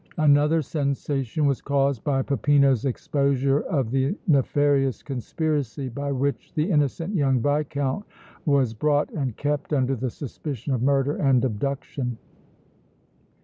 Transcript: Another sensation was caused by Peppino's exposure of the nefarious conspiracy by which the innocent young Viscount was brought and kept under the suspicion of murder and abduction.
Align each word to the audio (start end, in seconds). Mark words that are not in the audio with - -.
Another 0.17 0.63
sensation 0.63 1.45
was 1.45 1.61
caused 1.61 2.03
by 2.03 2.23
Peppino's 2.23 2.85
exposure 2.85 3.59
of 3.61 3.91
the 3.91 4.17
nefarious 4.25 5.03
conspiracy 5.03 5.89
by 5.89 6.11
which 6.11 6.55
the 6.55 6.71
innocent 6.71 7.13
young 7.13 7.39
Viscount 7.39 8.03
was 8.43 8.73
brought 8.73 9.11
and 9.11 9.37
kept 9.37 9.71
under 9.71 9.95
the 9.95 10.09
suspicion 10.09 10.73
of 10.73 10.81
murder 10.81 11.17
and 11.17 11.45
abduction. 11.45 12.17